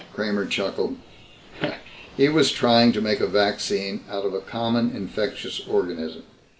[0.15, 0.97] Kramer chuckled.
[2.17, 6.23] "He was trying to make a vaccine out of a common infectious organism.